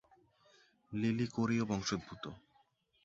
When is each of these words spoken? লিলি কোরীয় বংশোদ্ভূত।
লিলি 0.91 1.25
কোরীয় 1.27 1.63
বংশোদ্ভূত। 1.65 2.23